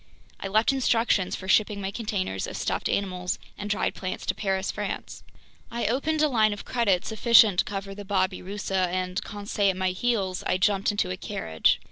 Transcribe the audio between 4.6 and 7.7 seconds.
France. I opened a line of credit sufficient to